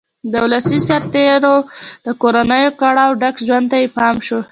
د 0.31 0.33
ولسي 0.45 0.79
سرتېرو 0.87 1.55
د 2.05 2.07
کورنیو 2.21 2.77
کړاوه 2.79 3.17
ډک 3.21 3.35
ژوند 3.47 3.65
ته 3.71 3.77
یې 3.81 3.87
پام 3.97 4.15
شو 4.27 4.39